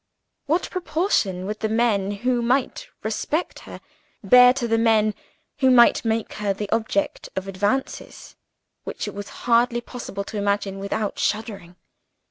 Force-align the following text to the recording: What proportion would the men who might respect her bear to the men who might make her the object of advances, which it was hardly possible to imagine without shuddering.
What 0.47 0.71
proportion 0.71 1.45
would 1.45 1.59
the 1.59 1.69
men 1.69 2.09
who 2.09 2.41
might 2.41 2.87
respect 3.03 3.59
her 3.69 3.79
bear 4.23 4.51
to 4.53 4.67
the 4.67 4.79
men 4.79 5.13
who 5.59 5.69
might 5.69 6.03
make 6.03 6.33
her 6.41 6.55
the 6.55 6.71
object 6.71 7.29
of 7.35 7.47
advances, 7.47 8.35
which 8.83 9.07
it 9.07 9.13
was 9.13 9.29
hardly 9.45 9.79
possible 9.79 10.23
to 10.23 10.37
imagine 10.39 10.79
without 10.79 11.19
shuddering. 11.19 11.75